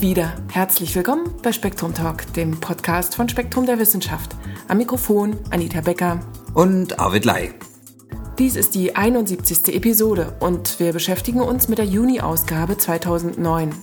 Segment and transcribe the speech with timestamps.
[0.00, 0.32] wieder.
[0.52, 4.36] Herzlich willkommen bei Spektrum Talk, dem Podcast von Spektrum der Wissenschaft.
[4.68, 6.20] Am Mikrofon Anita Becker
[6.54, 7.54] und Arvid Lai.
[8.38, 9.74] Dies ist die 71.
[9.74, 13.74] Episode und wir beschäftigen uns mit der Juni-Ausgabe 2009.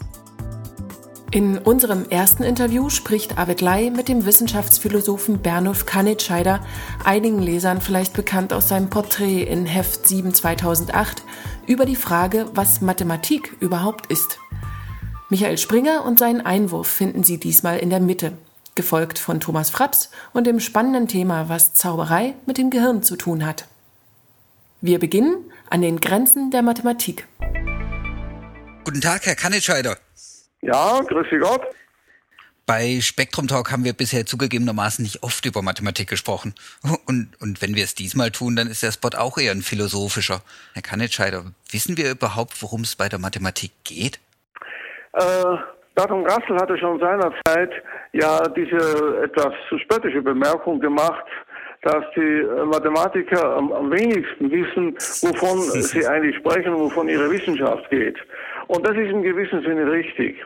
[1.32, 6.62] In unserem ersten Interview spricht Arvid Lai mit dem Wissenschaftsphilosophen Bernulf Kannitscheider,
[7.04, 11.24] einigen Lesern vielleicht bekannt aus seinem Porträt in Heft 7 2008,
[11.68, 14.40] über die Frage, was Mathematik überhaupt ist.
[15.30, 18.38] Michael Springer und seinen Einwurf finden Sie diesmal in der Mitte,
[18.76, 23.44] gefolgt von Thomas Fraps und dem spannenden Thema, was Zauberei mit dem Gehirn zu tun
[23.44, 23.68] hat.
[24.82, 27.28] Wir beginnen an den Grenzen der Mathematik.
[28.84, 29.98] Guten Tag, Herr Kannitscheider.
[30.62, 31.62] Ja, grüß Sie Gott.
[32.68, 36.54] Bei Spektrum Talk haben wir bisher zugegebenermaßen nicht oft über Mathematik gesprochen.
[37.06, 40.44] Und, und wenn wir es diesmal tun, dann ist der Spot auch eher ein philosophischer.
[40.74, 44.20] Herr Kannitscheider, wissen wir überhaupt, worum es bei der Mathematik geht?
[45.16, 45.58] Äh,
[45.96, 47.72] Bertrand Russell hatte schon seinerzeit
[48.12, 51.26] ja diese etwas spöttische Bemerkung gemacht,
[51.84, 57.32] dass die äh, Mathematiker am, am wenigsten wissen, wovon sie eigentlich sprechen und wovon ihre
[57.32, 58.18] Wissenschaft geht.
[58.68, 60.44] Und das ist im gewissen Sinne richtig.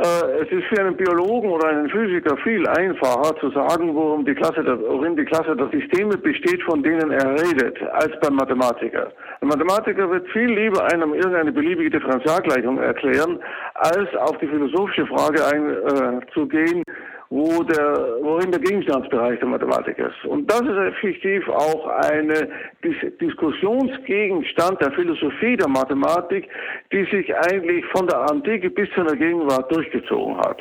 [0.00, 4.34] Äh, es ist für einen Biologen oder einen Physiker viel einfacher zu sagen, worum die
[4.34, 9.12] Klasse der, worin die Klasse der Systeme besteht, von denen er redet, als beim Mathematiker.
[9.42, 13.40] Ein Mathematiker wird viel lieber einem irgendeine beliebige Differentialgleichung erklären,
[13.74, 16.92] als auf die philosophische Frage einzugehen, äh,
[17.30, 20.24] wo der, worin der Gegenstandsbereich der Mathematik ist.
[20.24, 22.50] Und das ist effektiv auch eine
[22.82, 26.48] Dis Diskussionsgegenstand der Philosophie der Mathematik,
[26.92, 30.60] die sich eigentlich von der Antike bis zu der Gegenwart durchgezogen hat.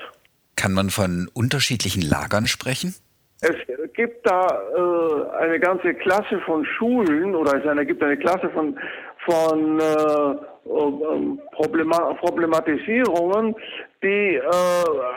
[0.55, 2.93] Kann man von unterschiedlichen Lagern sprechen?
[3.41, 3.55] Es
[3.93, 8.77] gibt da äh, eine ganze Klasse von Schulen oder es gibt eine Klasse von,
[9.25, 10.35] von äh,
[10.69, 13.55] ähm, Problematisierungen,
[14.03, 14.43] die äh,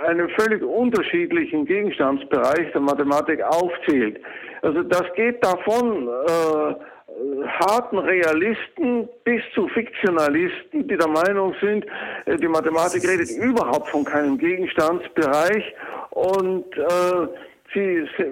[0.07, 4.19] einen völlig unterschiedlichen Gegenstandsbereich der Mathematik aufzählt.
[4.63, 6.75] Also das geht davon äh,
[7.47, 11.85] harten Realisten bis zu Fiktionalisten, die der Meinung sind,
[12.27, 15.75] äh, die Mathematik redet überhaupt von keinem Gegenstandsbereich
[16.11, 17.29] und äh,
[17.75, 18.25] sie äh,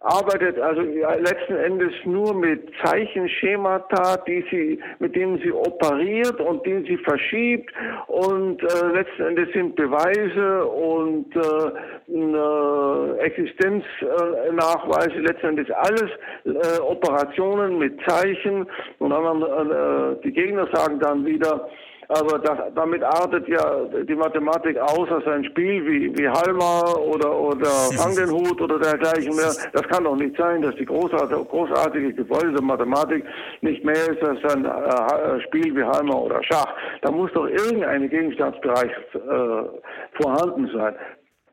[0.00, 6.84] arbeitet also letzten Endes nur mit Zeichenschemata, die sie, mit denen sie operiert und die
[6.86, 7.72] sie verschiebt.
[8.06, 11.70] Und äh, letzten Endes sind Beweise und äh,
[12.12, 16.10] äh, Existenznachweise, letzten Endes alles
[16.44, 18.66] äh, Operationen mit Zeichen.
[18.98, 21.68] Und dann äh, die Gegner sagen dann wieder,
[22.08, 27.36] aber das, damit artet ja die Mathematik aus als ein Spiel wie, wie Halma oder,
[27.38, 29.52] oder Fang den Hut oder dergleichen mehr.
[29.72, 33.24] Das kann doch nicht sein, dass die großartige, großartige Gebäude Mathematik
[33.60, 36.72] nicht mehr ist als ein äh, Spiel wie Halma oder Schach.
[37.02, 40.94] Da muss doch irgendein Gegenstandsbereich äh, vorhanden sein.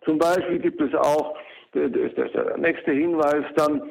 [0.06, 1.36] Zum Beispiel gibt es auch,
[1.72, 3.82] das ist der nächste Hinweis dann,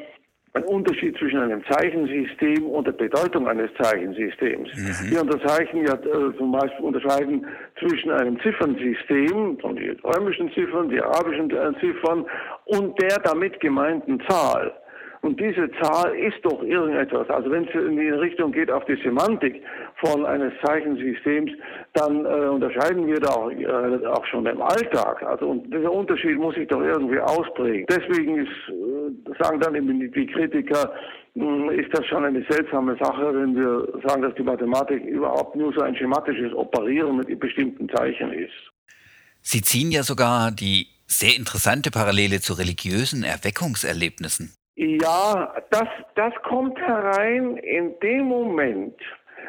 [0.55, 4.69] ein Unterschied zwischen einem Zeichensystem und der Bedeutung eines Zeichensystems.
[4.75, 5.11] Mhm.
[5.11, 7.47] Wir unterzeichnen ja äh, zum Beispiel unterscheiden
[7.79, 12.27] zwischen einem Ziffernsystem, die römischen Ziffern, die arabischen äh, Ziffern
[12.67, 14.73] und der damit gemeinten Zahl.
[15.23, 17.31] Und diese Zahl ist doch irgendetwas.
[17.31, 19.63] Also wenn es in die Richtung geht auf die Semantik
[20.05, 21.53] von eines Zeichensystems,
[21.93, 25.23] dann äh, unterscheiden wir da auch, äh, auch schon im Alltag.
[25.23, 27.87] Also und dieser Unterschied muss sich doch irgendwie ausprägen.
[27.89, 30.93] Deswegen ist, äh, sagen dann eben die Kritiker,
[31.37, 35.73] hm, ist das schon eine seltsame Sache, wenn wir sagen, dass die Mathematik überhaupt nur
[35.73, 38.73] so ein schematisches Operieren mit bestimmten Zeichen ist.
[39.41, 44.53] Sie ziehen ja sogar die sehr interessante Parallele zu religiösen Erweckungserlebnissen.
[44.75, 48.95] Ja, das, das kommt herein in dem Moment,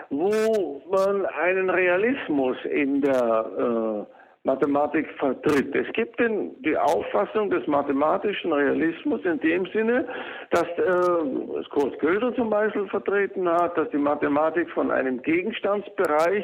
[0.09, 4.13] wo man einen Realismus in der äh,
[4.45, 5.73] Mathematik vertritt.
[5.73, 10.05] Es gibt den, die Auffassung des mathematischen Realismus in dem Sinne,
[10.51, 16.43] dass äh, Kurt Gödel zum Beispiel vertreten hat, dass die Mathematik von einem Gegenstandsbereich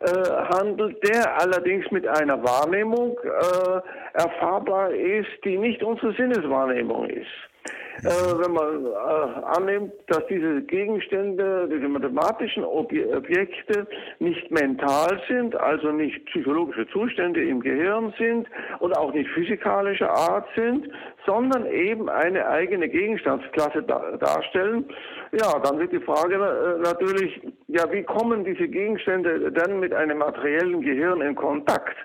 [0.00, 7.53] äh, handelt, der allerdings mit einer Wahrnehmung äh, erfahrbar ist, die nicht unsere Sinneswahrnehmung ist.
[8.02, 13.86] Äh, wenn man äh, annimmt, dass diese Gegenstände, diese mathematischen Objekte
[14.18, 18.48] nicht mental sind, also nicht psychologische Zustände im Gehirn sind
[18.80, 20.88] und auch nicht physikalischer Art sind,
[21.24, 24.86] sondern eben eine eigene Gegenstandsklasse da darstellen,
[25.32, 30.18] ja, dann wird die Frage äh, natürlich, ja, wie kommen diese Gegenstände dann mit einem
[30.18, 31.96] materiellen Gehirn in Kontakt?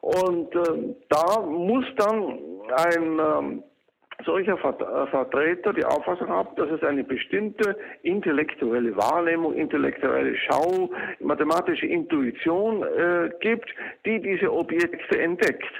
[0.00, 2.38] Und äh, da muss dann
[2.72, 3.62] ein ähm,
[4.24, 10.90] solcher äh, Vertreter die Auffassung haben, dass es eine bestimmte intellektuelle Wahrnehmung, intellektuelle Schau,
[11.20, 13.68] mathematische Intuition äh, gibt,
[14.06, 15.72] die diese Objekte entdeckt.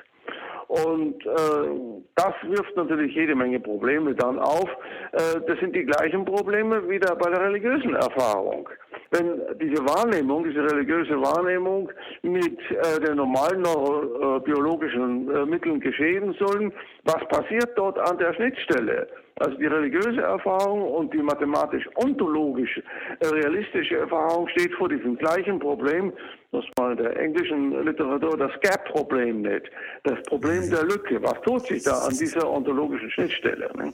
[0.68, 4.68] Und äh, das wirft natürlich jede Menge Probleme dann auf.
[5.12, 8.68] Äh, das sind die gleichen Probleme wie bei der religiösen Erfahrung.
[9.12, 11.90] Wenn diese Wahrnehmung, diese religiöse Wahrnehmung
[12.22, 16.72] mit äh, den normalen neurobiologischen äh, Mitteln geschehen sollen,
[17.04, 19.08] was passiert dort an der Schnittstelle?
[19.40, 22.84] Also die religiöse Erfahrung und die mathematisch-ontologische,
[23.18, 26.12] äh, realistische Erfahrung steht vor diesem gleichen Problem,
[26.52, 29.64] was man in der englischen Literatur das Gap-Problem nennt.
[30.04, 31.20] Das Problem der Lücke.
[31.22, 33.70] Was tut sich da an dieser ontologischen Schnittstelle?
[33.76, 33.92] Ne?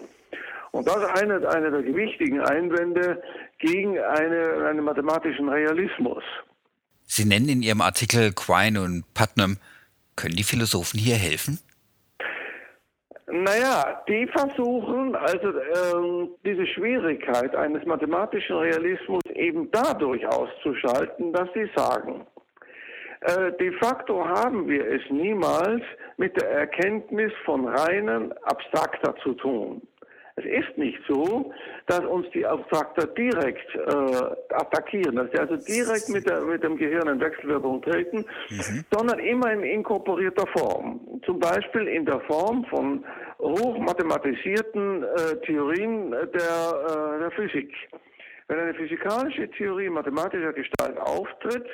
[0.76, 3.22] Und das ist einer eine der gewichtigen Einwände
[3.58, 6.22] gegen eine, einen mathematischen Realismus.
[7.04, 9.56] Sie nennen in Ihrem Artikel Quine und Putnam.
[10.16, 11.58] Können die Philosophen hier helfen?
[13.28, 21.68] Naja, die versuchen also ähm, diese Schwierigkeit eines mathematischen Realismus eben dadurch auszuschalten, dass sie
[21.74, 22.26] sagen,
[23.22, 25.82] äh, de facto haben wir es niemals
[26.18, 29.82] mit der Erkenntnis von reinen Abstrakter zu tun.
[30.38, 31.50] Es ist nicht so,
[31.86, 36.76] dass uns die Abstrakter direkt äh, attackieren, dass sie also direkt mit, der, mit dem
[36.76, 38.18] Gehirn in Wechselwirkung treten,
[38.50, 38.84] mhm.
[38.90, 41.00] sondern immer in inkorporierter Form.
[41.24, 43.02] Zum Beispiel in der Form von
[43.38, 47.72] hochmathematisierten äh, Theorien der, äh, der Physik.
[48.48, 51.66] Wenn eine physikalische Theorie mathematischer Gestalt auftritt,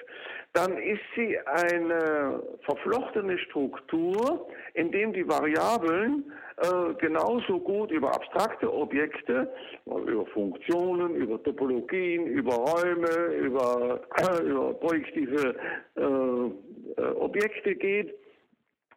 [0.55, 8.73] dann ist sie eine verflochtene Struktur, in dem die Variablen äh, genauso gut über abstrakte
[8.73, 9.53] Objekte,
[9.85, 15.55] über Funktionen, über Topologien, über Räume, über, äh, über projektive
[15.97, 18.15] äh, äh, Objekte geht,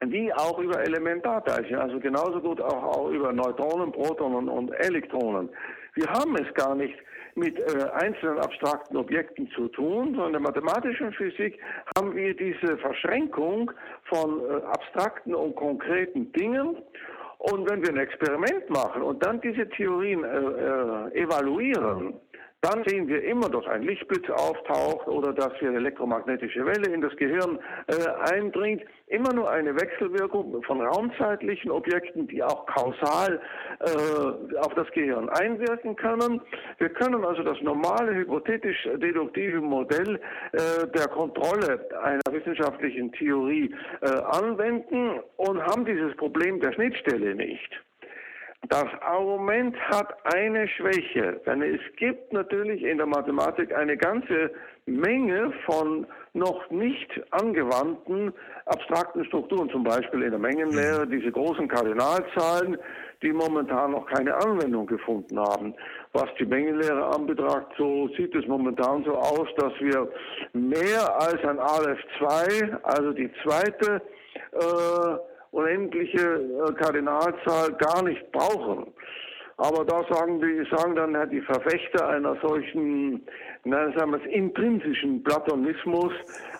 [0.02, 5.50] wie auch über Elementarteilchen, also genauso gut auch, auch über Neutronen, Protonen und Elektronen.
[5.94, 6.96] Wir haben es gar nicht
[7.36, 11.60] mit äh, einzelnen abstrakten Objekten zu tun, sondern in der mathematischen Physik
[11.98, 13.72] haben wir diese Verschränkung
[14.04, 16.78] von äh, abstrakten und konkreten Dingen.
[17.38, 22.14] Und wenn wir ein Experiment machen und dann diese Theorien äh, äh, evaluieren,
[22.66, 27.02] dann sehen wir immer, dass ein Lichtblitz auftaucht oder dass hier eine elektromagnetische Welle in
[27.02, 28.82] das Gehirn äh, eindringt.
[29.08, 33.40] Immer nur eine Wechselwirkung von raumzeitlichen Objekten, die auch kausal
[33.82, 36.42] äh, auf das Gehirn einwirken können.
[36.80, 40.20] Wir können also das normale hypothetisch-deduktive Modell
[40.54, 47.85] äh, der Kontrolle einer wissenschaftlichen Theorie äh, anwenden und haben dieses Problem der Schnittstelle nicht.
[48.70, 54.52] Das Argument hat eine Schwäche, denn es gibt natürlich in der Mathematik eine ganze
[54.86, 58.34] Menge von noch nicht angewandten
[58.66, 61.12] abstrakten Strukturen, zum Beispiel in der Mengenlehre, mhm.
[61.12, 62.78] diese großen Kardinalzahlen,
[63.22, 65.76] die momentan noch keine Anwendung gefunden haben.
[66.14, 70.10] Was die Mengenlehre anbetragt, so sieht es momentan so aus, dass wir
[70.54, 74.02] mehr als ein Aleph 2, also die zweite
[74.54, 78.94] äh, unendliche äh, Kardinalzahl gar nicht brauchen.
[79.58, 83.26] Aber da sagen die, sagen dann die Verfechter einer solchen,
[83.64, 86.12] nein, sagen wir es, intrinsischen Platonismus,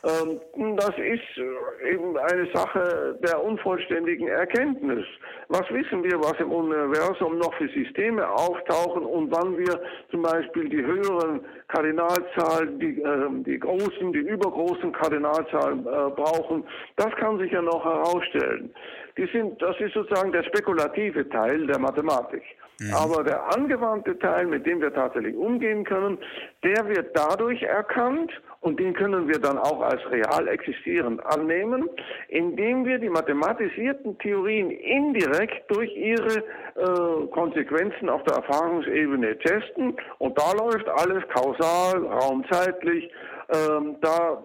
[0.06, 5.06] ähm, das ist äh, eben eine Sache der unvollständigen Erkenntnis.
[5.50, 9.78] Was wissen wir, was im Universum noch für Systeme auftauchen und wann wir
[10.10, 16.64] zum Beispiel die höheren Kardinalzahlen, die, äh, die großen, die übergroßen Kardinalzahlen äh, brauchen,
[16.96, 18.74] das kann sich ja noch herausstellen.
[19.18, 22.44] Die sind, das ist sozusagen der spekulative Teil der Mathematik.
[22.80, 22.94] Mhm.
[22.94, 26.18] Aber der angewandte Teil, mit dem wir tatsächlich umgehen können,
[26.64, 31.90] der wird dadurch erkannt und den können wir dann auch als real existierend annehmen,
[32.30, 39.96] indem wir die mathematisierten Theorien indirekt durch ihre äh, Konsequenzen auf der Erfahrungsebene testen.
[40.18, 43.12] Und da läuft alles kausal, raumzeitlich.
[43.50, 44.44] Ähm, da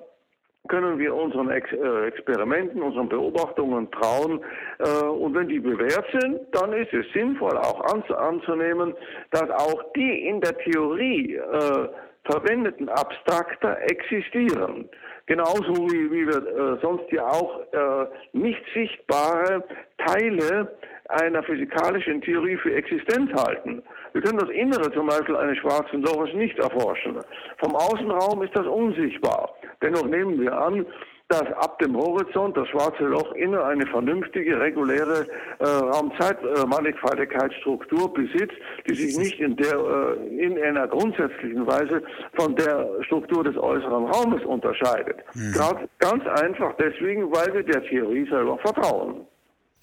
[0.70, 4.40] können wir unseren Ex äh, Experimenten, unseren Beobachtungen trauen.
[4.78, 8.94] Äh, und wenn die bewährt sind, dann ist es sinnvoll auch an anzunehmen,
[9.32, 11.88] dass auch die in der Theorie äh,
[12.24, 14.88] verwendeten Abstrakter existieren.
[15.26, 19.64] Genauso wie, wie wir äh, sonst ja auch äh, nicht sichtbare
[19.98, 20.76] Teile
[21.10, 23.82] einer physikalischen Theorie für Existenz halten.
[24.12, 27.18] Wir können das Innere zum Beispiel eines schwarzen Loches nicht erforschen.
[27.58, 29.54] Vom Außenraum ist das unsichtbar.
[29.82, 30.86] Dennoch nehmen wir an,
[31.30, 35.28] dass ab dem Horizont das schwarze Loch inne eine vernünftige, reguläre
[35.60, 38.56] äh, Raumzeitmannigfaltigkeitsstruktur äh, besitzt,
[38.88, 42.02] die sich nicht in, der, äh, in einer grundsätzlichen Weise
[42.34, 45.18] von der Struktur des äußeren Raumes unterscheidet.
[45.34, 45.52] Mhm.
[45.52, 49.24] Ganz, ganz einfach deswegen, weil wir der Theorie selber vertrauen.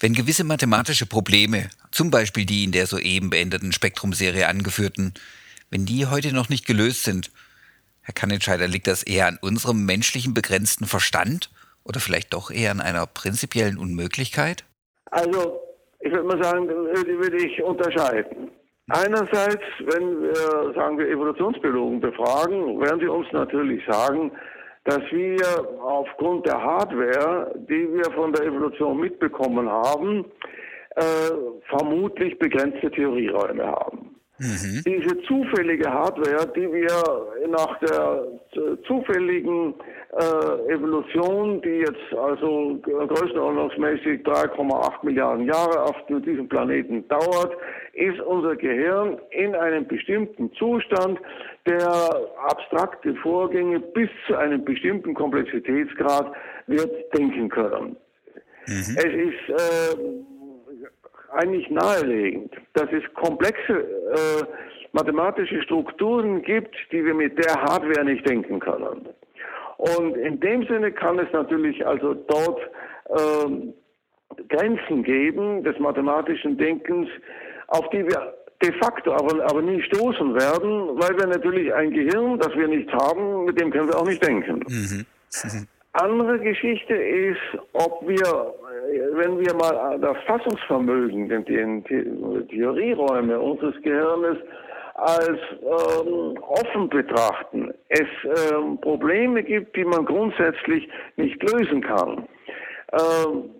[0.00, 5.12] Wenn gewisse mathematische Probleme, zum Beispiel die in der soeben beendeten Spektrumserie angeführten,
[5.70, 7.32] wenn die heute noch nicht gelöst sind,
[8.02, 11.50] Herr Kannentscheider, liegt das eher an unserem menschlichen begrenzten Verstand
[11.82, 14.64] oder vielleicht doch eher an einer prinzipiellen Unmöglichkeit?
[15.10, 15.60] Also,
[15.98, 18.52] ich würde mal sagen, die würde ich unterscheiden.
[18.90, 24.30] Einerseits, wenn wir, sagen wir, Evolutionsbiologen befragen, werden sie uns natürlich sagen,
[24.88, 25.38] dass wir
[25.82, 30.24] aufgrund der Hardware, die wir von der Evolution mitbekommen haben,
[30.96, 31.02] äh,
[31.68, 34.16] vermutlich begrenzte Theorieräume haben.
[34.38, 34.82] Mhm.
[34.86, 38.28] Diese zufällige Hardware, die wir nach der
[38.86, 39.74] zufälligen
[40.12, 47.54] äh, Evolution, die jetzt also größenordnungsmäßig 3,8 Milliarden Jahre auf diesem Planeten dauert,
[47.92, 51.20] ist unser Gehirn in einem bestimmten Zustand,
[51.66, 51.90] der
[52.48, 56.32] abstrakte Vorgänge bis zu einem bestimmten Komplexitätsgrad
[56.66, 57.96] wird denken können.
[58.66, 58.96] Mhm.
[58.96, 59.96] Es ist äh,
[61.32, 64.44] eigentlich naheliegend, dass es komplexe äh,
[64.92, 69.06] mathematische Strukturen gibt, die wir mit der Hardware nicht denken können.
[69.78, 72.60] Und in dem Sinne kann es natürlich also dort
[73.16, 73.72] ähm,
[74.48, 77.08] Grenzen geben des mathematischen Denkens,
[77.68, 82.38] auf die wir de facto aber, aber nie stoßen werden, weil wir natürlich ein Gehirn,
[82.40, 84.64] das wir nicht haben, mit dem können wir auch nicht denken.
[84.66, 85.06] Mhm.
[85.92, 87.40] Andere Geschichte ist,
[87.72, 88.54] ob wir,
[89.14, 94.38] wenn wir mal das Fassungsvermögen, den, den Theorieräume unseres Gehirnes
[94.98, 98.08] als ähm, offen betrachten, es
[98.52, 102.26] ähm, Probleme gibt, die man grundsätzlich nicht lösen kann.
[102.92, 103.50] Ähm,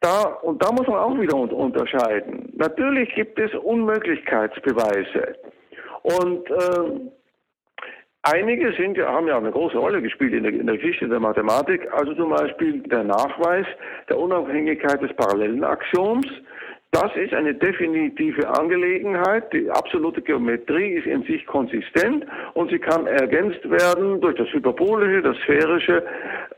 [0.00, 2.52] da, und da muss man auch wieder unterscheiden.
[2.56, 5.36] Natürlich gibt es Unmöglichkeitsbeweise.
[6.02, 7.10] Und äh,
[8.22, 11.90] einige sind, haben ja eine große Rolle gespielt in der, in der Geschichte der Mathematik,
[11.92, 13.66] also zum Beispiel der Nachweis
[14.08, 16.26] der Unabhängigkeit des Parallelenaxioms,
[16.94, 19.52] das ist eine definitive Angelegenheit.
[19.52, 22.24] Die absolute Geometrie ist in sich konsistent
[22.54, 26.04] und sie kann ergänzt werden durch das hyperbolische, das sphärische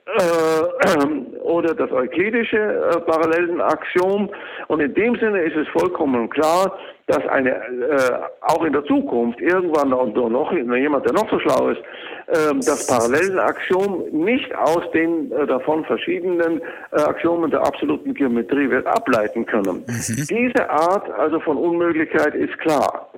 [0.05, 4.31] äh, oder das euklidische äh, Parallelenaxiom.
[4.69, 9.41] Und in dem Sinne ist es vollkommen klar, dass eine äh, auch in der Zukunft
[9.41, 11.81] irgendwann noch jemand, der noch so schlau ist,
[12.27, 16.61] äh, das Parallelenaxiom nicht aus den äh, davon verschiedenen
[16.91, 19.85] äh, Axiomen der absoluten Geometrie wird ableiten können.
[19.87, 20.27] Mhm.
[20.29, 23.09] Diese Art also von Unmöglichkeit ist klar.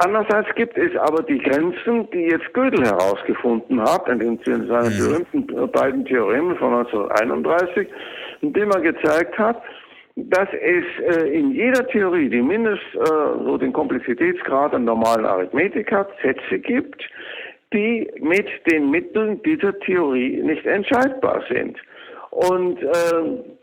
[0.00, 4.94] Andererseits gibt es aber die Grenzen, die jetzt Gödel herausgefunden hat, in, den, in seinen
[4.94, 4.98] mhm.
[4.98, 7.88] berühmten äh, beiden Theoremen von 1931,
[8.42, 9.62] indem er gezeigt hat,
[10.30, 15.92] dass es äh, in jeder Theorie, die mindestens äh, so den Komplexitätsgrad an normalen Arithmetik
[15.92, 17.02] hat, Sätze gibt,
[17.72, 21.76] die mit den Mitteln dieser Theorie nicht entscheidbar sind.
[22.30, 23.54] Und äh,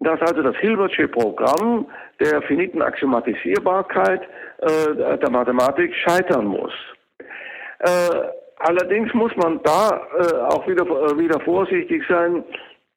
[0.00, 1.86] dass also das Hilbertsche Programm
[2.18, 4.22] der finiten Axiomatisierbarkeit
[4.58, 6.72] äh, der Mathematik scheitern muss.
[7.80, 7.88] Äh,
[8.58, 12.42] allerdings muss man da äh, auch wieder, äh, wieder vorsichtig sein,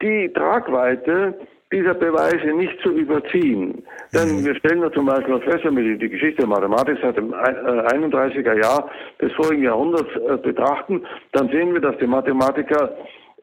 [0.02, 1.34] die Tragweite
[1.74, 3.84] dieser Beweise nicht zu überziehen.
[4.14, 4.46] Denn mhm.
[4.46, 8.54] wir stellen ja zum Beispiel fest, wenn wir die Geschichte der Mathematik seit dem 31er
[8.54, 8.90] äh, Jahr
[9.20, 12.96] des vorigen Jahrhunderts äh, betrachten, dann sehen wir, dass die Mathematiker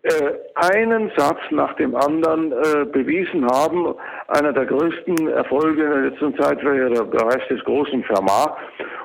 [0.03, 0.11] äh,
[0.55, 2.51] einen Satz nach dem anderen
[2.93, 3.95] bewiesen haben.
[4.29, 8.57] Einer der größten Erfolge in der letzten Zeit war ja der Beweis des großen Fermat.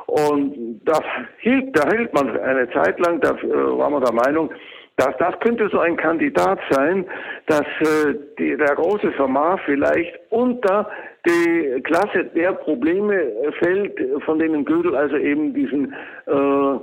[0.05, 1.01] Und das
[1.39, 4.51] hielt, da hielt man eine Zeit lang, da war man der Meinung,
[4.97, 7.05] das, das könnte so ein Kandidat sein,
[7.47, 10.89] dass äh, die, der große Fermat vielleicht unter
[11.25, 15.93] die Klasse der Probleme fällt, von denen Gödel also eben diesen
[16.27, 16.79] äh,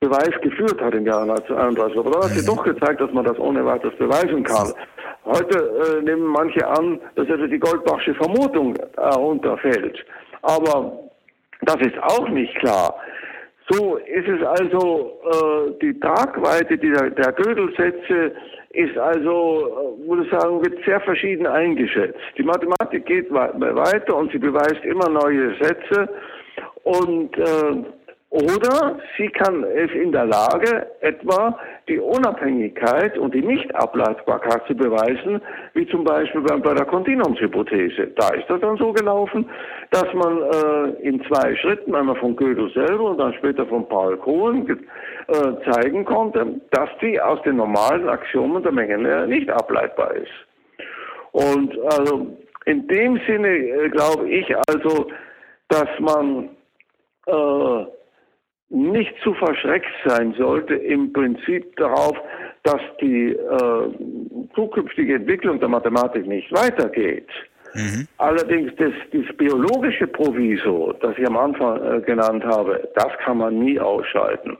[0.00, 1.98] Beweis geführt hat im Jahr 1931.
[1.98, 2.54] Aber da hat sich mhm.
[2.54, 4.72] doch gezeigt, dass man das ohne weiteres beweisen kann.
[5.24, 10.04] Heute äh, nehmen manche an, dass also die Goldbachsche Vermutung herunterfällt.
[10.42, 10.92] Aber
[11.62, 12.94] das ist auch nicht klar.
[13.70, 18.32] So ist es also, äh, die Tragweite dieser, der Gödelsätze
[18.70, 22.18] ist also, äh, würde ich sagen, wird sehr verschieden eingeschätzt.
[22.38, 26.08] Die Mathematik geht weiter und sie beweist immer neue Sätze
[26.84, 27.84] und äh,
[28.30, 31.58] oder sie kann es in der Lage, etwa
[31.88, 35.40] die Unabhängigkeit und die Nichtableitbarkeit zu beweisen,
[35.72, 38.08] wie zum Beispiel bei, bei der Kontinuumshypothese.
[38.16, 39.48] Da ist das dann so gelaufen,
[39.92, 44.18] dass man äh, in zwei Schritten, einmal von Gödel selber und dann später von Paul
[44.18, 44.68] Kohlen,
[45.28, 50.28] äh, zeigen konnte, dass die aus den normalen Axiomen der Mengenlehre nicht ableitbar ist.
[51.32, 55.06] Und also in dem Sinne äh, glaube ich also,
[55.68, 56.50] dass man
[57.26, 57.97] äh,
[58.70, 62.16] nicht zu verschreckt sein sollte im Prinzip darauf,
[62.64, 63.88] dass die äh,
[64.54, 67.28] zukünftige Entwicklung der Mathematik nicht weitergeht.
[67.74, 68.06] Mhm.
[68.18, 73.58] Allerdings das, das biologische Proviso, das ich am Anfang äh, genannt habe, das kann man
[73.58, 74.56] nie ausschalten.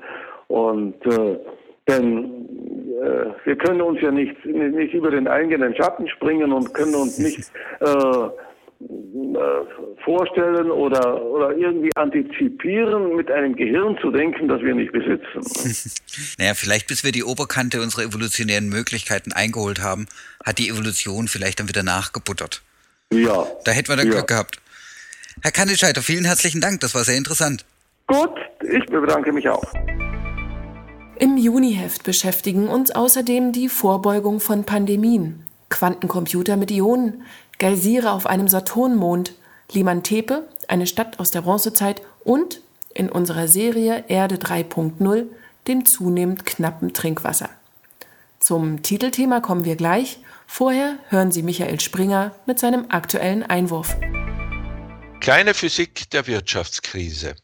[0.49, 1.38] Und äh,
[1.88, 2.49] denn
[3.03, 7.19] äh, wir können uns ja nicht, nicht über den eigenen Schatten springen und können uns
[7.19, 7.50] nicht
[7.81, 8.29] äh,
[10.05, 15.43] vorstellen oder, oder irgendwie antizipieren, mit einem Gehirn zu denken, das wir nicht besitzen.
[16.39, 20.07] naja, vielleicht bis wir die Oberkante unserer evolutionären Möglichkeiten eingeholt haben,
[20.45, 22.63] hat die Evolution vielleicht dann wieder nachgebuttert.
[23.13, 23.47] Ja.
[23.65, 24.15] Da hätten wir dann ja.
[24.15, 24.61] Glück gehabt.
[25.43, 27.65] Herr Kanitscheiter, vielen herzlichen Dank, das war sehr interessant.
[28.07, 28.31] Gut,
[28.63, 29.65] ich bedanke mich auch.
[31.19, 37.25] Im Juniheft beschäftigen uns außerdem die Vorbeugung von Pandemien, Quantencomputer mit Ionen,
[37.59, 39.33] Geysire auf einem Saturnmond,
[39.73, 42.61] Limantepe, eine Stadt aus der Bronzezeit und
[42.95, 45.27] in unserer Serie Erde 3.0
[45.67, 47.50] dem zunehmend knappen Trinkwasser.
[48.38, 50.21] Zum Titelthema kommen wir gleich.
[50.47, 53.97] Vorher hören Sie Michael Springer mit seinem aktuellen Einwurf.
[55.21, 57.35] Kleine Physik der Wirtschaftskrise.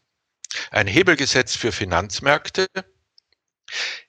[0.70, 2.66] Ein Hebelgesetz für Finanzmärkte,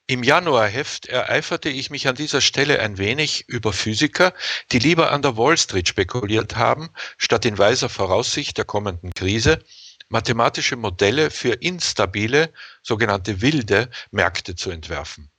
[0.08, 4.34] im Januarheft ereiferte ich mich an dieser Stelle ein wenig über Physiker,
[4.72, 9.64] die lieber an der Wall Street spekuliert haben, statt in weiser Voraussicht der kommenden Krise
[10.10, 12.54] mathematische Modelle für instabile,
[12.84, 15.32] sogenannte wilde Märkte zu entwerfen.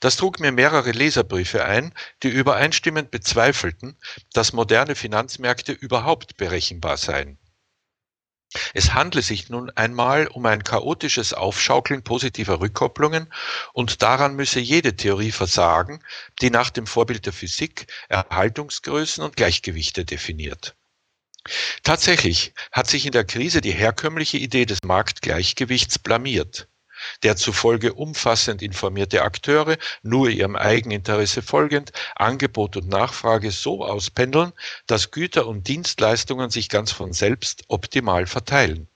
[0.00, 3.98] Das trug mir mehrere Leserbriefe ein, die übereinstimmend bezweifelten,
[4.32, 7.38] dass moderne Finanzmärkte überhaupt berechenbar seien.
[8.72, 13.32] Es handle sich nun einmal um ein chaotisches Aufschaukeln positiver Rückkopplungen
[13.72, 16.02] und daran müsse jede Theorie versagen,
[16.40, 20.76] die nach dem Vorbild der Physik Erhaltungsgrößen und Gleichgewichte definiert.
[21.82, 26.68] Tatsächlich hat sich in der Krise die herkömmliche Idee des Marktgleichgewichts blamiert
[27.22, 34.52] der zufolge umfassend informierte Akteure, nur ihrem Eigeninteresse folgend, Angebot und Nachfrage so auspendeln,
[34.86, 38.88] dass Güter und Dienstleistungen sich ganz von selbst optimal verteilen.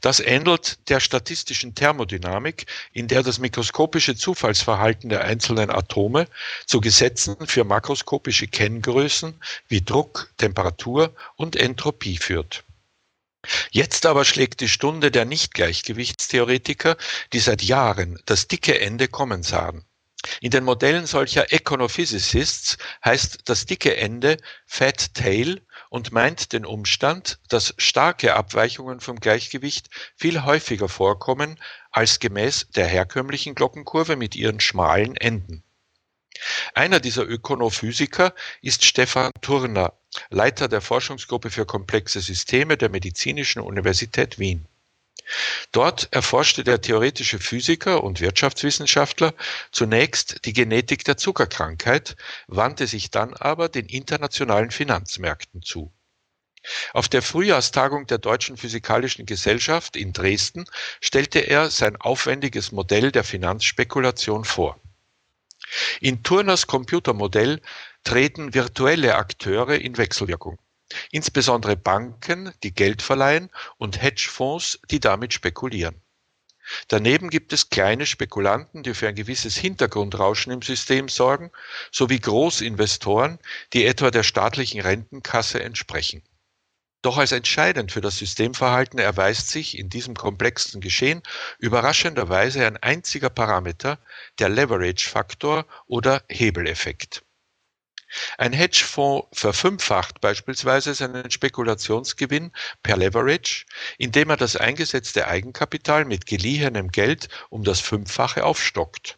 [0.00, 6.28] Das ähnelt der statistischen Thermodynamik, in der das mikroskopische Zufallsverhalten der einzelnen Atome
[6.66, 9.34] zu Gesetzen für makroskopische Kenngrößen
[9.66, 12.62] wie Druck, Temperatur und Entropie führt.
[13.70, 16.96] Jetzt aber schlägt die Stunde der Nichtgleichgewichtstheoretiker,
[17.32, 19.84] die seit Jahren das dicke Ende kommen sahen.
[20.40, 27.38] In den Modellen solcher Econophysicists heißt das dicke Ende Fat Tail und meint den Umstand,
[27.48, 34.60] dass starke Abweichungen vom Gleichgewicht viel häufiger vorkommen als gemäß der herkömmlichen Glockenkurve mit ihren
[34.60, 35.62] schmalen Enden.
[36.74, 39.92] Einer dieser Ökonophysiker ist Stefan Turner,
[40.30, 44.66] Leiter der Forschungsgruppe für komplexe Systeme der Medizinischen Universität Wien.
[45.72, 49.34] Dort erforschte der theoretische Physiker und Wirtschaftswissenschaftler
[49.72, 55.92] zunächst die Genetik der Zuckerkrankheit, wandte sich dann aber den internationalen Finanzmärkten zu.
[56.92, 60.64] Auf der Frühjahrstagung der Deutschen Physikalischen Gesellschaft in Dresden
[61.00, 64.80] stellte er sein aufwendiges Modell der Finanzspekulation vor.
[66.00, 67.60] In Turners Computermodell
[68.04, 70.58] treten virtuelle Akteure in Wechselwirkung,
[71.10, 76.00] insbesondere Banken, die Geld verleihen und Hedgefonds, die damit spekulieren.
[76.88, 81.52] Daneben gibt es kleine Spekulanten, die für ein gewisses Hintergrundrauschen im System sorgen,
[81.92, 83.38] sowie Großinvestoren,
[83.72, 86.22] die etwa der staatlichen Rentenkasse entsprechen.
[87.06, 91.22] Doch als entscheidend für das Systemverhalten erweist sich in diesem komplexen Geschehen
[91.60, 94.00] überraschenderweise ein einziger Parameter,
[94.40, 97.24] der Leverage-Faktor oder Hebeleffekt.
[98.38, 102.50] Ein Hedgefonds verfünffacht beispielsweise seinen Spekulationsgewinn
[102.82, 103.66] per Leverage,
[103.98, 109.16] indem er das eingesetzte Eigenkapital mit geliehenem Geld um das Fünffache aufstockt.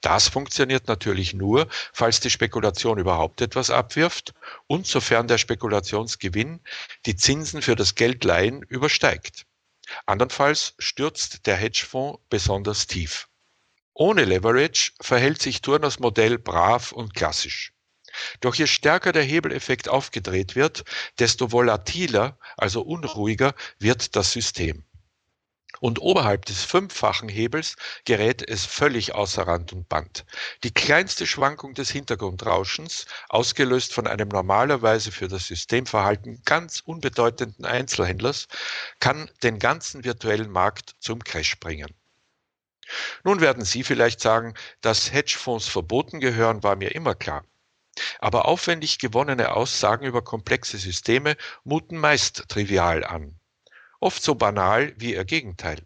[0.00, 4.34] Das funktioniert natürlich nur, falls die Spekulation überhaupt etwas abwirft
[4.66, 6.60] und sofern der Spekulationsgewinn
[7.06, 9.46] die Zinsen für das Geldleihen übersteigt.
[10.06, 13.28] Andernfalls stürzt der Hedgefonds besonders tief.
[13.94, 17.72] Ohne Leverage verhält sich Turners Modell brav und klassisch.
[18.40, 20.84] Doch je stärker der Hebeleffekt aufgedreht wird,
[21.18, 24.84] desto volatiler, also unruhiger wird das System.
[25.80, 30.24] Und oberhalb des fünffachen Hebels gerät es völlig außer Rand und Band.
[30.64, 38.48] Die kleinste Schwankung des Hintergrundrauschens, ausgelöst von einem normalerweise für das Systemverhalten ganz unbedeutenden Einzelhändlers,
[39.00, 41.92] kann den ganzen virtuellen Markt zum Crash bringen.
[43.24, 47.44] Nun werden Sie vielleicht sagen, dass Hedgefonds verboten gehören, war mir immer klar.
[48.20, 53.38] Aber aufwendig gewonnene Aussagen über komplexe Systeme muten meist trivial an
[54.02, 55.78] oft so banal wie ihr Gegenteil.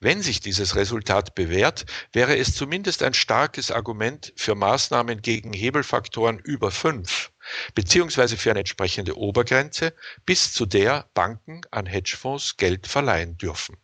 [0.00, 6.38] Wenn sich dieses Resultat bewährt, wäre es zumindest ein starkes Argument für Maßnahmen gegen Hebelfaktoren
[6.38, 7.32] über fünf,
[7.74, 9.92] beziehungsweise für eine entsprechende Obergrenze,
[10.26, 13.76] bis zu der Banken an Hedgefonds Geld verleihen dürfen.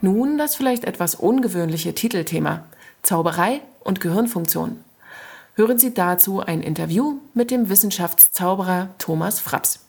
[0.00, 2.66] Nun das vielleicht etwas ungewöhnliche Titelthema
[3.02, 4.84] Zauberei und Gehirnfunktion.
[5.54, 9.80] Hören Sie dazu ein Interview mit dem Wissenschaftszauberer Thomas Fraps.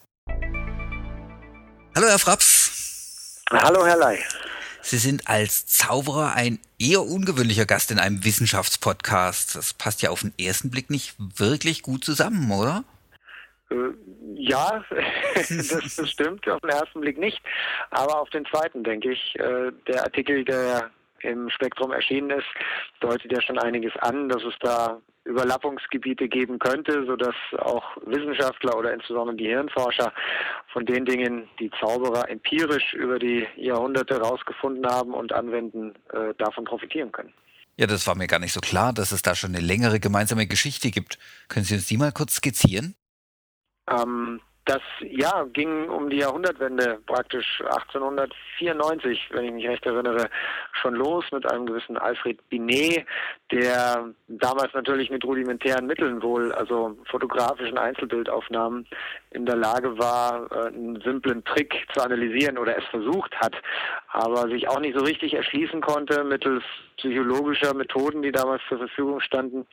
[1.94, 3.44] Hallo Herr Fraps.
[3.52, 4.20] Hallo Herr Ley.
[4.82, 9.56] Sie sind als Zauberer ein eher ungewöhnlicher Gast in einem Wissenschaftspodcast.
[9.56, 12.86] Das passt ja auf den ersten Blick nicht wirklich gut zusammen, oder?
[13.70, 13.76] Äh,
[14.36, 14.86] ja,
[15.36, 17.42] das, das, stimmt auf den ersten Blick nicht,
[17.90, 19.36] aber auf den zweiten denke ich.
[19.38, 22.48] Äh, der Artikel, der im Spektrum erschienen ist,
[23.02, 28.94] deutet ja schon einiges an, dass es da Überlappungsgebiete geben könnte, sodass auch Wissenschaftler oder
[28.94, 30.12] insbesondere die Hirnforscher
[30.74, 36.66] von den Dingen, die Zauberer empirisch über die Jahrhunderte herausgefunden haben und anwenden, äh, davon
[36.66, 37.34] profitieren können.
[37.78, 40.48] Ja, das war mir gar nicht so klar, dass es da schon eine längere gemeinsame
[40.48, 41.18] Geschichte gibt.
[41.48, 42.96] Können Sie uns die mal kurz skizzieren?
[43.90, 50.30] Ähm, das ja ging um die Jahrhundertwende, praktisch 1894, wenn ich mich recht erinnere,
[50.74, 53.06] schon los mit einem gewissen Alfred Binet,
[53.52, 58.88] der damals natürlich mit rudimentären Mitteln wohl, also fotografischen Einzelbildaufnahmen,
[59.32, 63.56] in der Lage war, äh, einen simplen Trick zu analysieren oder es versucht hat,
[64.10, 66.64] aber sich auch nicht so richtig erschließen konnte mittels
[67.02, 69.66] psychologischer Methoden, die damals zur Verfügung standen,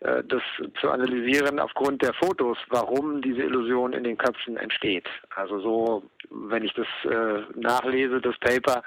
[0.00, 0.42] äh, das
[0.80, 5.08] zu analysieren aufgrund der Fotos, warum diese Illusion in den Köpfen entsteht.
[5.34, 8.82] Also so, wenn ich das äh, nachlese, das Paper,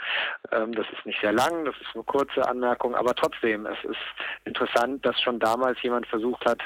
[0.51, 3.97] ähm, das ist nicht sehr lang, das ist eine kurze Anmerkung, aber trotzdem, es ist
[4.45, 6.61] interessant, dass schon damals jemand versucht hat,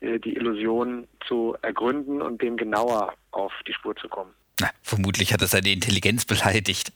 [0.00, 4.32] äh, die Illusion zu ergründen und dem genauer auf die Spur zu kommen.
[4.60, 6.92] Na, vermutlich hat er seine Intelligenz beleidigt.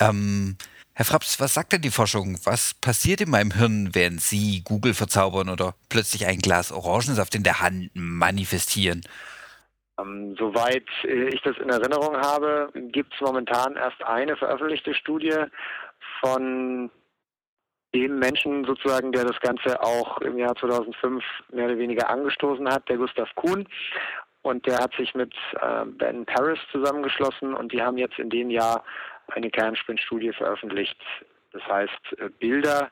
[0.00, 0.56] Ähm,
[0.98, 2.38] Herr Fraps, was sagt denn die Forschung?
[2.42, 7.44] Was passiert in meinem Hirn, während Sie Google verzaubern oder plötzlich ein Glas Orangensaft in
[7.44, 9.02] der Hand manifestieren?
[10.00, 15.36] Ähm, soweit äh, ich das in Erinnerung habe, gibt es momentan erst eine veröffentlichte Studie
[16.20, 16.90] von
[17.94, 22.88] dem Menschen sozusagen, der das Ganze auch im Jahr 2005 mehr oder weniger angestoßen hat,
[22.88, 23.68] der Gustav Kuhn.
[24.42, 28.50] Und der hat sich mit äh, Ben Paris zusammengeschlossen und die haben jetzt in dem
[28.50, 28.82] Jahr
[29.28, 30.98] eine Kernspinstudie veröffentlicht.
[31.52, 32.90] Das heißt, äh, Bilder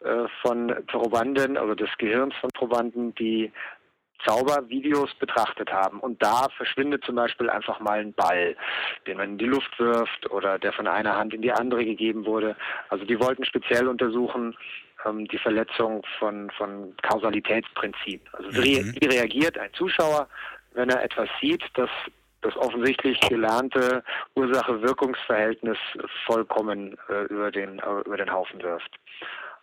[0.00, 3.52] äh, von Probanden, also des Gehirns von Probanden, die
[4.24, 6.00] Zaubervideos betrachtet haben.
[6.00, 8.56] Und da verschwindet zum Beispiel einfach mal ein Ball,
[9.06, 12.24] den man in die Luft wirft oder der von einer Hand in die andere gegeben
[12.24, 12.56] wurde.
[12.88, 14.56] Also die wollten speziell untersuchen,
[15.04, 18.22] ähm, die Verletzung von, von Kausalitätsprinzip.
[18.32, 18.94] Also mhm.
[18.98, 20.28] wie reagiert ein Zuschauer,
[20.72, 21.90] wenn er etwas sieht, das
[22.44, 24.04] das offensichtlich gelernte
[24.36, 25.78] Ursache-Wirkungsverhältnis
[26.26, 28.90] vollkommen äh, über, den, äh, über den Haufen wirft.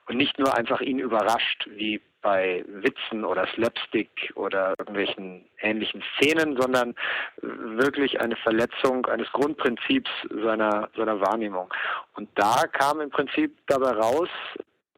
[0.07, 6.59] Und nicht nur einfach ihn überrascht, wie bei Witzen oder Slapstick oder irgendwelchen ähnlichen Szenen,
[6.59, 6.95] sondern
[7.41, 10.09] wirklich eine Verletzung eines Grundprinzips
[10.43, 11.73] seiner, seiner Wahrnehmung.
[12.15, 14.29] Und da kam im Prinzip dabei raus,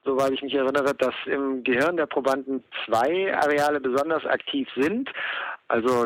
[0.03, 5.09] soweit ich mich erinnere, dass im Gehirn der Probanden zwei Areale besonders aktiv sind.
[5.73, 6.05] Also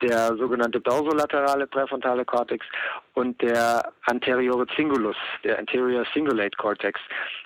[0.00, 2.64] der sogenannte dorsolaterale präfrontale Cortex
[3.12, 6.98] und der anteriore Cingulus, der anterior cingulate Cortex.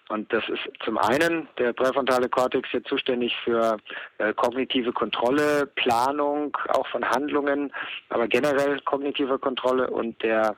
[0.09, 3.79] Und das ist zum einen der präfrontale Cortex hier zuständig für
[4.19, 7.73] äh, kognitive Kontrolle, Planung, auch von Handlungen,
[8.11, 10.55] aber generell kognitive Kontrolle und der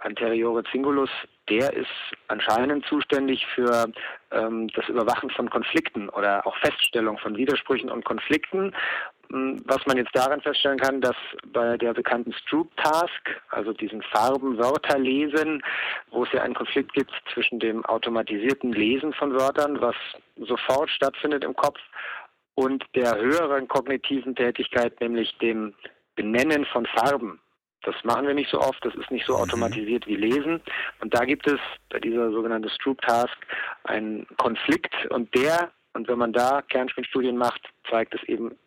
[0.00, 1.10] anteriore Cingulus,
[1.48, 1.86] der ist
[2.26, 3.86] anscheinend zuständig für
[4.32, 8.74] ähm, das Überwachen von Konflikten oder auch Feststellung von Widersprüchen und Konflikten.
[9.30, 11.16] Hm, was man jetzt daran feststellen kann, dass
[11.52, 15.62] bei der bekannten Stroop-Task, also diesen Farben-Wörter lesen,
[16.10, 19.94] wo es ja einen Konflikt gibt zwischen dem automatisierten Lesen von Wörtern, was
[20.36, 21.78] sofort stattfindet im Kopf,
[22.56, 25.74] und der höheren kognitiven Tätigkeit, nämlich dem
[26.16, 27.40] Benennen von Farben.
[27.82, 29.42] Das machen wir nicht so oft, das ist nicht so mhm.
[29.42, 30.60] automatisiert wie Lesen.
[31.00, 33.36] Und da gibt es bei dieser sogenannten Stroop-Task
[33.84, 38.58] einen Konflikt und der, und wenn man da Kernspinstudien macht, zeigt es eben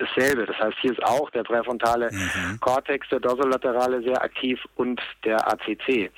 [0.00, 0.46] dasselbe.
[0.46, 2.58] Das heißt, hier ist auch der präfrontale mhm.
[2.60, 6.10] Cortex, der dorsolaterale sehr aktiv und der ACC.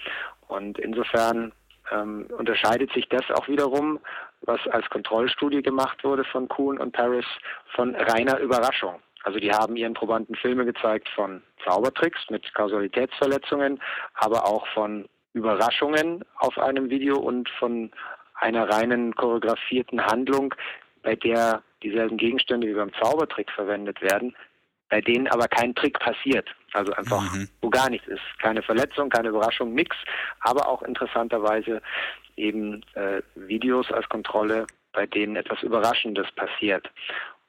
[0.48, 1.52] Und insofern
[1.90, 3.98] ähm, unterscheidet sich das auch wiederum,
[4.42, 7.26] was als Kontrollstudie gemacht wurde von Kuhn und Paris,
[7.74, 9.00] von reiner Überraschung.
[9.24, 13.80] Also die haben ihren Probanden Filme gezeigt von Zaubertricks mit Kausalitätsverletzungen,
[14.14, 17.90] aber auch von Überraschungen auf einem Video und von
[18.34, 20.54] einer reinen choreografierten Handlung,
[21.02, 24.36] bei der dieselben Gegenstände wie beim Zaubertrick verwendet werden,
[24.88, 26.48] bei denen aber kein Trick passiert.
[26.72, 27.48] Also einfach, mhm.
[27.60, 28.22] wo gar nichts ist.
[28.40, 29.96] Keine Verletzung, keine Überraschung, nix.
[30.40, 31.82] Aber auch interessanterweise
[32.36, 36.90] eben äh, Videos als Kontrolle, bei denen etwas Überraschendes passiert.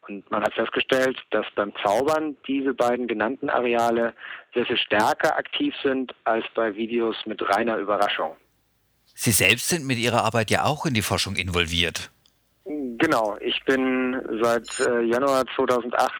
[0.08, 4.13] Und man hat festgestellt, dass beim Zaubern diese beiden genannten Areale
[4.54, 8.36] sehr viel stärker aktiv sind als bei Videos mit reiner Überraschung.
[9.16, 12.12] Sie selbst sind mit Ihrer Arbeit ja auch in die Forschung involviert.
[12.65, 16.13] Genau, ich bin seit äh, Januar 2008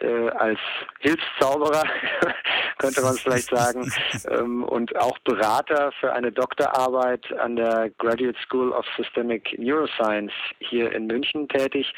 [0.00, 0.58] äh, als
[1.00, 1.84] Hilfszauberer,
[2.78, 3.92] könnte man es vielleicht sagen,
[4.30, 10.92] ähm, und auch Berater für eine Doktorarbeit an der Graduate School of Systemic Neuroscience hier
[10.92, 11.92] in München tätig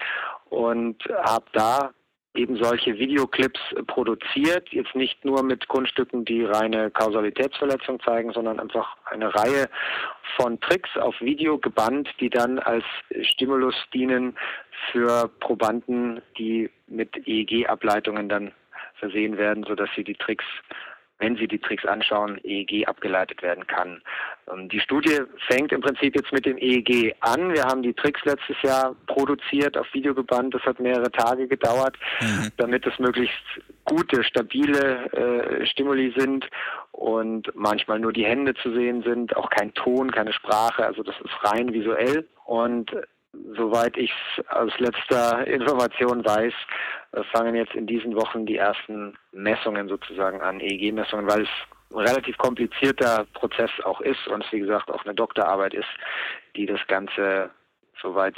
[0.50, 1.92] und habe da
[2.34, 8.96] eben solche Videoclips produziert, jetzt nicht nur mit Kunststücken, die reine Kausalitätsverletzung zeigen, sondern einfach
[9.06, 9.68] eine Reihe
[10.36, 12.84] von Tricks auf Video gebannt, die dann als
[13.22, 14.36] Stimulus dienen
[14.90, 18.52] für Probanden, die mit EEG-Ableitungen dann
[18.98, 20.44] versehen werden, sodass sie die Tricks
[21.18, 24.02] wenn Sie die Tricks anschauen, EEG abgeleitet werden kann.
[24.50, 27.52] Ähm, die Studie fängt im Prinzip jetzt mit dem EEG an.
[27.52, 30.54] Wir haben die Tricks letztes Jahr produziert, auf Video gebannt.
[30.54, 32.48] Das hat mehrere Tage gedauert, mhm.
[32.56, 33.42] damit es möglichst
[33.84, 36.48] gute, stabile äh, Stimuli sind
[36.92, 40.84] und manchmal nur die Hände zu sehen sind, auch kein Ton, keine Sprache.
[40.84, 42.26] Also das ist rein visuell.
[42.44, 42.90] Und
[43.56, 44.12] soweit ich
[44.48, 46.52] aus letzter Information weiß,
[47.12, 51.48] äh, fangen jetzt in diesen Wochen die ersten Messungen sozusagen an, EEG-Messungen, weil es
[51.90, 55.88] ein relativ komplizierter Prozess auch ist und es wie gesagt auch eine Doktorarbeit ist,
[56.56, 57.50] die das Ganze,
[58.02, 58.36] soweit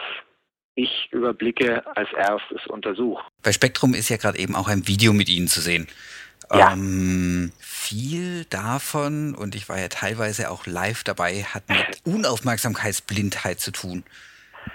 [0.74, 3.24] ich überblicke, als erstes untersucht.
[3.42, 5.88] Bei Spektrum ist ja gerade eben auch ein Video mit Ihnen zu sehen.
[6.52, 6.72] Ja.
[6.72, 13.72] Ähm, viel davon, und ich war ja teilweise auch live dabei, hat mit Unaufmerksamkeitsblindheit zu
[13.72, 14.04] tun.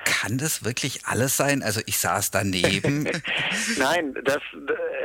[0.05, 1.63] Kann das wirklich alles sein?
[1.63, 3.03] Also ich saß daneben.
[3.77, 4.39] Nein, das,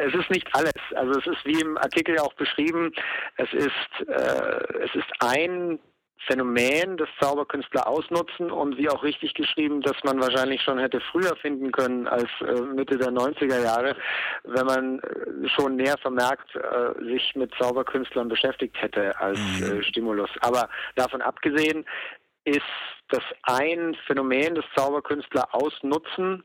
[0.07, 0.75] es ist nicht alles.
[0.95, 2.93] Also es ist wie im Artikel auch beschrieben,
[3.37, 5.79] es ist, äh, es ist ein
[6.27, 11.37] Phänomen, das Zauberkünstler ausnutzen und wie auch richtig geschrieben, dass man wahrscheinlich schon hätte früher
[11.37, 13.97] finden können als äh, Mitte der 90er Jahre,
[14.45, 19.83] wenn man äh, schon näher vermerkt äh, sich mit Zauberkünstlern beschäftigt hätte als mhm.
[19.83, 20.31] Stimulus.
[20.41, 21.85] Aber davon abgesehen
[22.47, 22.63] ist
[23.09, 26.43] das ein Phänomen des Zauberkünstler ausnutzen.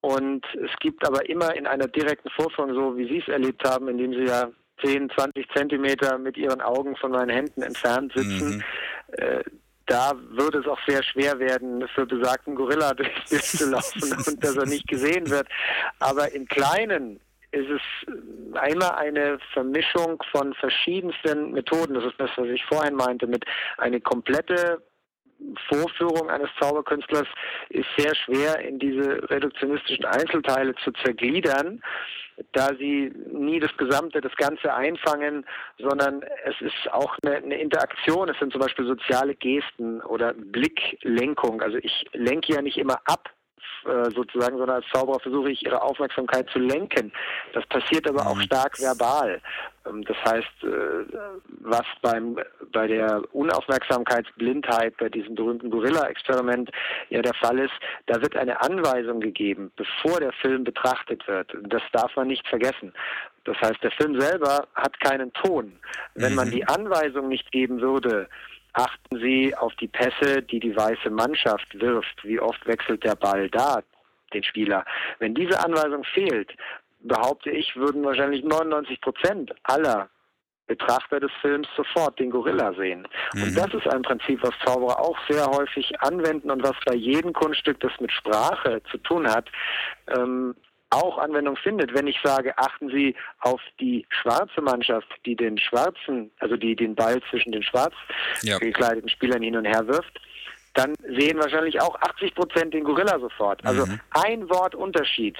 [0.00, 3.88] Und es gibt aber immer in einer direkten Vorführung, so wie Sie es erlebt haben,
[3.88, 4.48] indem Sie ja
[4.84, 8.64] 10, 20 Zentimeter mit Ihren Augen von meinen Händen entfernt sitzen, mhm.
[9.12, 9.42] äh,
[9.86, 14.66] da würde es auch sehr schwer werden, für besagten Gorilla zu laufen und dass er
[14.66, 15.48] nicht gesehen wird.
[15.98, 17.18] Aber im Kleinen
[17.50, 17.80] ist es
[18.54, 21.94] einmal eine Vermischung von verschiedensten Methoden.
[21.94, 23.44] Das ist das, was ich vorhin meinte, mit
[23.78, 24.82] eine komplette
[25.68, 27.26] Vorführung eines Zauberkünstlers
[27.70, 31.82] ist sehr schwer in diese reduktionistischen Einzelteile zu zergliedern,
[32.52, 35.44] da sie nie das Gesamte, das Ganze einfangen,
[35.78, 38.28] sondern es ist auch eine, eine Interaktion.
[38.28, 41.62] Es sind zum Beispiel soziale Gesten oder Blicklenkung.
[41.62, 43.30] Also ich lenke ja nicht immer ab
[43.84, 47.12] äh, sozusagen, sondern als Zauberer versuche ich ihre Aufmerksamkeit zu lenken.
[47.52, 48.42] Das passiert aber auch mhm.
[48.42, 49.40] stark verbal.
[49.86, 51.18] Ähm, das heißt, äh,
[51.60, 52.38] was beim,
[52.72, 56.70] bei der Unaufmerksamkeitsblindheit, bei diesem berühmten Gorilla-Experiment
[57.10, 57.74] ja der Fall ist,
[58.06, 61.50] da wird eine Anweisung gegeben, bevor der Film betrachtet wird.
[61.62, 62.92] Das darf man nicht vergessen.
[63.44, 65.72] Das heißt, der Film selber hat keinen Ton.
[66.14, 66.52] Wenn man mhm.
[66.52, 68.28] die Anweisung nicht geben würde,
[68.78, 72.24] achten Sie auf die Pässe, die die weiße Mannschaft wirft.
[72.24, 73.82] Wie oft wechselt der Ball da,
[74.32, 74.84] den Spieler?
[75.18, 76.54] Wenn diese Anweisung fehlt,
[77.00, 80.08] behaupte ich, würden wahrscheinlich 99 Prozent aller
[80.66, 83.08] Betrachter des Films sofort den Gorilla sehen.
[83.34, 83.42] Mhm.
[83.42, 87.32] Und das ist ein Prinzip, was Zauberer auch sehr häufig anwenden und was bei jedem
[87.32, 89.48] Kunststück, das mit Sprache zu tun hat,
[90.08, 90.54] ähm,
[90.90, 96.30] auch Anwendung findet, wenn ich sage, achten Sie auf die schwarze Mannschaft, die den schwarzen,
[96.38, 97.94] also die den Ball zwischen den schwarz
[98.42, 98.58] ja.
[98.58, 100.20] gekleideten Spielern hin und her wirft,
[100.74, 103.64] dann sehen wahrscheinlich auch 80 Prozent den Gorilla sofort.
[103.66, 104.00] Also mhm.
[104.10, 105.36] ein Wort Unterschied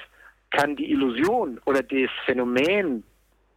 [0.50, 3.04] kann die Illusion oder das Phänomen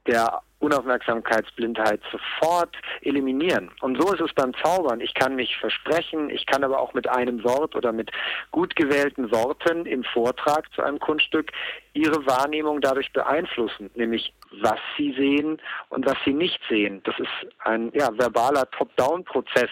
[0.08, 3.71] der Unaufmerksamkeitsblindheit sofort eliminieren.
[3.82, 5.02] Und so ist es beim Zaubern.
[5.02, 8.12] Ich kann mich versprechen, ich kann aber auch mit einem Wort oder mit
[8.52, 11.52] gut gewählten Worten im Vortrag zu einem Kunststück
[11.93, 17.02] ihre Wahrnehmung dadurch beeinflussen, nämlich was sie sehen und was sie nicht sehen.
[17.04, 19.69] Das ist ein ja, verbaler Top-Down-Prozess.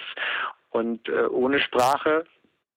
[0.71, 2.25] Und äh, ohne Sprache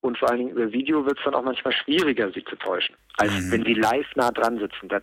[0.01, 2.97] und vor allen Dingen über Video wird es dann auch manchmal schwieriger, sie zu täuschen,
[3.19, 3.53] als mhm.
[3.53, 4.89] wenn sie live nah dran sitzen.
[4.89, 5.01] Da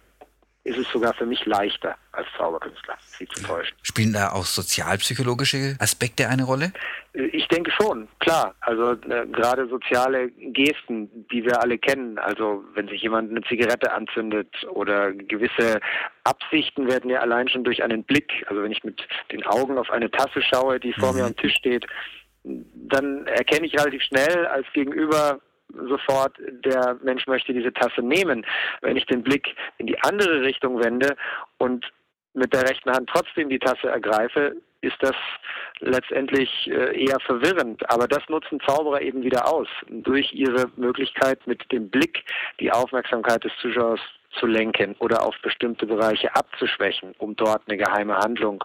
[0.63, 3.75] ist es sogar für mich leichter als Zauberkünstler, sie zu täuschen.
[3.81, 6.73] Spielen da auch sozialpsychologische Aspekte eine Rolle?
[7.13, 8.53] Ich denke schon, klar.
[8.59, 12.17] Also äh, gerade soziale Gesten, die wir alle kennen.
[12.19, 15.79] Also wenn sich jemand eine Zigarette anzündet oder gewisse
[16.23, 18.45] Absichten werden ja allein schon durch einen Blick.
[18.47, 21.19] Also wenn ich mit den Augen auf eine Tasse schaue, die vor mhm.
[21.19, 21.87] mir am Tisch steht,
[22.43, 25.39] dann erkenne ich relativ schnell als Gegenüber,
[25.87, 28.45] sofort, der Mensch möchte diese Tasse nehmen.
[28.81, 31.15] Wenn ich den Blick in die andere Richtung wende
[31.57, 31.85] und
[32.33, 35.15] mit der rechten Hand trotzdem die Tasse ergreife, ist das
[35.79, 37.89] letztendlich äh, eher verwirrend.
[37.89, 42.23] Aber das nutzen Zauberer eben wieder aus, durch ihre Möglichkeit, mit dem Blick
[42.59, 43.99] die Aufmerksamkeit des Zuschauers
[44.37, 48.63] zu lenken oder auf bestimmte Bereiche abzuschwächen, um dort eine geheime Handlung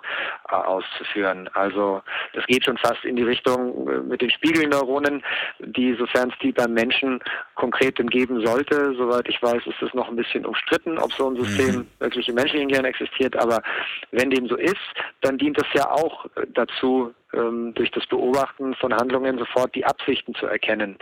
[0.48, 1.48] äh, auszuführen.
[1.55, 2.03] Also
[2.35, 5.22] das geht schon fast in die Richtung äh, mit den Spiegelneuronen,
[5.61, 7.20] die, sofern es die beim Menschen
[7.55, 11.37] konkret geben sollte, soweit ich weiß, ist es noch ein bisschen umstritten, ob so ein
[11.37, 11.88] System mhm.
[11.98, 13.62] wirklich im menschlichen Gehirn existiert, aber
[14.11, 14.77] wenn dem so ist,
[15.20, 19.85] dann dient es ja auch äh, dazu, ähm, durch das Beobachten von Handlungen sofort die
[19.85, 20.96] Absichten zu erkennen.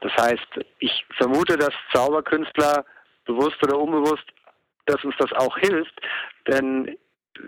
[0.00, 2.84] Das heißt, ich vermute, dass Zauberkünstler
[3.28, 4.24] bewusst oder unbewusst,
[4.86, 5.94] dass uns das auch hilft.
[6.48, 6.96] Denn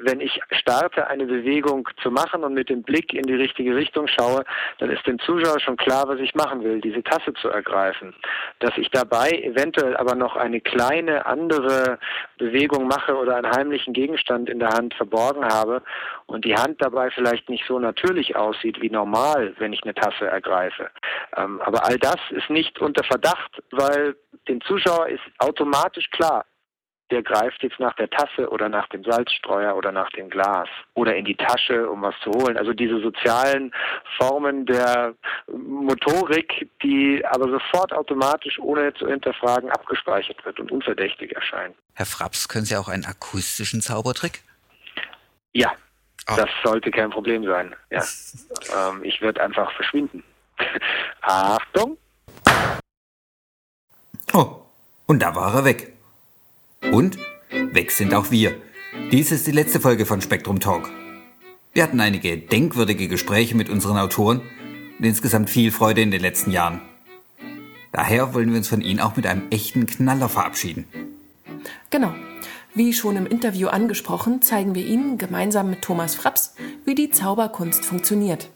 [0.03, 4.07] wenn ich starte, eine Bewegung zu machen und mit dem Blick in die richtige Richtung
[4.07, 4.44] schaue,
[4.79, 8.14] dann ist dem Zuschauer schon klar, was ich machen will, diese Tasse zu ergreifen.
[8.59, 11.98] Dass ich dabei eventuell aber noch eine kleine andere
[12.38, 15.83] Bewegung mache oder einen heimlichen Gegenstand in der Hand verborgen habe
[16.26, 20.26] und die Hand dabei vielleicht nicht so natürlich aussieht wie normal, wenn ich eine Tasse
[20.26, 20.90] ergreife.
[21.37, 24.16] Ähm, aber all das ist nicht unter Verdacht, weil
[24.48, 26.44] dem Zuschauer ist automatisch klar,
[27.11, 31.16] der greift jetzt nach der Tasse oder nach dem Salzstreuer oder nach dem Glas oder
[31.16, 32.57] in die Tasche, um was zu holen.
[32.57, 33.73] Also diese sozialen
[34.18, 35.14] Formen der
[35.53, 41.75] Motorik, die aber sofort automatisch, ohne zu hinterfragen, abgespeichert wird und unverdächtig erscheint.
[41.94, 44.42] Herr Fraps, können Sie auch einen akustischen Zaubertrick?
[45.53, 45.73] Ja,
[46.31, 46.35] oh.
[46.37, 47.75] das sollte kein Problem sein.
[47.90, 48.03] Ja.
[48.90, 50.23] ähm, ich würde einfach verschwinden.
[51.23, 51.96] Achtung!
[54.33, 54.62] Oh,
[55.07, 55.92] und da war er weg.
[56.93, 57.19] Und
[57.51, 58.57] weg sind auch wir.
[59.12, 60.90] Dies ist die letzte Folge von Spektrum Talk.
[61.73, 64.40] Wir hatten einige denkwürdige Gespräche mit unseren Autoren
[64.99, 66.81] und insgesamt viel Freude in den letzten Jahren.
[67.93, 70.87] Daher wollen wir uns von Ihnen auch mit einem echten Knaller verabschieden.
[71.90, 72.12] Genau.
[72.75, 77.85] Wie schon im Interview angesprochen, zeigen wir Ihnen gemeinsam mit Thomas Fraps, wie die Zauberkunst
[77.85, 78.49] funktioniert.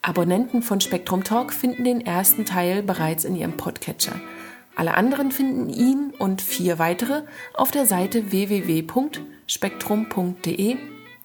[0.00, 4.20] Abonnenten von Spektrum Talk finden den ersten Teil bereits in ihrem Podcatcher–
[4.74, 7.22] alle anderen finden ihn und vier weitere
[7.54, 10.76] auf der Seite www.spektrum.de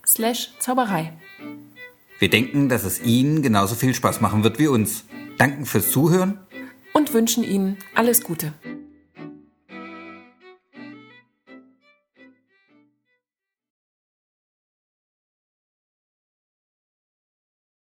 [0.05, 1.13] slash Zauberei.
[2.19, 5.05] Wir denken, dass es Ihnen genauso viel Spaß machen wird wie uns.
[5.37, 6.39] Danken fürs Zuhören
[6.93, 8.53] und wünschen Ihnen alles Gute.